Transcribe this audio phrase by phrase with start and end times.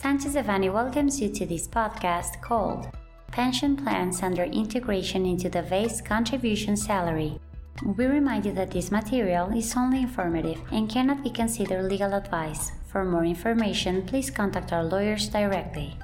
[0.00, 2.88] Sanchez welcomes you to this podcast called
[3.32, 7.38] Pension Plans Under Integration into the Base Contribution Salary.
[7.84, 12.72] We remind you that this material is only informative and cannot be considered legal advice.
[12.86, 15.94] For more information, please contact our lawyers directly.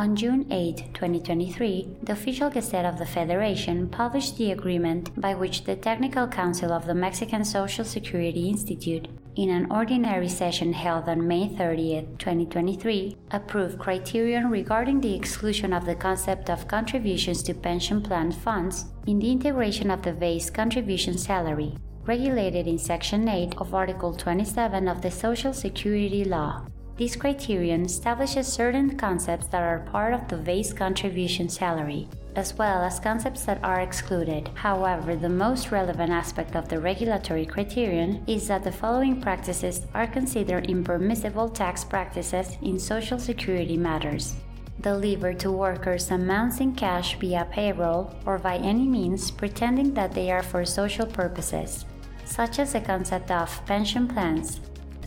[0.00, 5.64] On June 8, 2023, the official Gazette of the Federation published the agreement by which
[5.64, 11.28] the Technical Council of the Mexican Social Security Institute, in an ordinary session held on
[11.28, 18.00] May 30, 2023, approved criterion regarding the exclusion of the concept of contributions to pension
[18.00, 23.74] plan funds in the integration of the base contribution salary, regulated in Section 8 of
[23.74, 26.64] Article 27 of the Social Security Law.
[27.00, 32.82] This criterion establishes certain concepts that are part of the base contribution salary, as well
[32.82, 34.50] as concepts that are excluded.
[34.52, 40.06] However, the most relevant aspect of the regulatory criterion is that the following practices are
[40.06, 44.36] considered impermissible tax practices in Social Security matters.
[44.82, 50.30] Deliver to workers amounts in cash via payroll or by any means pretending that they
[50.30, 51.86] are for social purposes,
[52.26, 54.60] such as the concept of pension plans,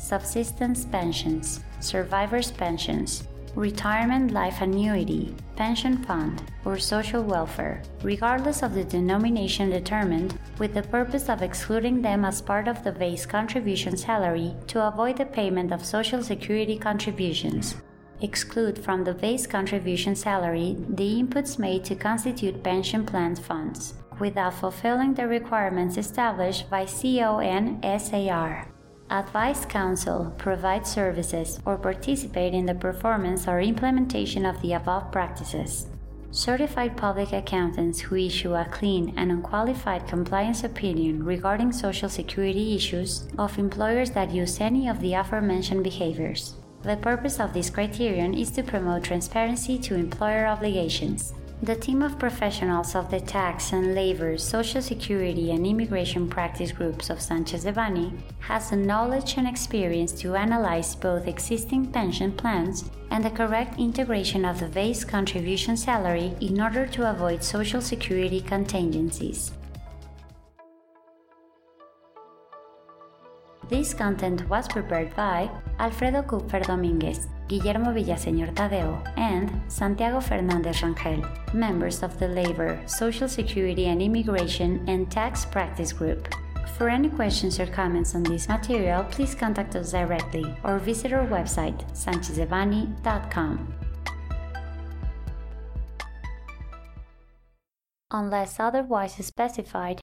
[0.00, 8.84] subsistence pensions, survivors' pensions, retirement life annuity, pension fund, or social welfare, regardless of the
[8.84, 14.54] denomination determined, with the purpose of excluding them as part of the base contribution salary
[14.66, 17.76] to avoid the payment of Social Security contributions.
[18.22, 24.54] Exclude from the base contribution salary the inputs made to constitute pension plan funds, without
[24.54, 28.66] fulfilling the requirements established by CONSAR
[29.10, 35.88] advise counsel, provide services, or participate in the performance or implementation of the above practices.
[36.30, 43.26] Certified public accountants who issue a clean and unqualified compliance opinion regarding Social Security issues
[43.36, 46.54] of employers that use any of the aforementioned behaviors.
[46.82, 51.34] The purpose of this criterion is to promote transparency to employer obligations.
[51.62, 57.10] The team of professionals of the tax and labor, social security, and immigration practice groups
[57.10, 63.22] of Sanchez Devanny has the knowledge and experience to analyze both existing pension plans and
[63.22, 69.52] the correct integration of the base contribution salary in order to avoid social security contingencies.
[73.70, 75.48] This content was prepared by
[75.78, 81.22] Alfredo Kupfer Dominguez, Guillermo Villaseñor Tadeo, and Santiago Fernandez Rangel,
[81.54, 86.34] members of the Labor, Social Security and Immigration and Tax Practice Group.
[86.76, 91.28] For any questions or comments on this material, please contact us directly or visit our
[91.28, 93.74] website, sanchezdevanny.com.
[98.10, 99.99] Unless otherwise specified,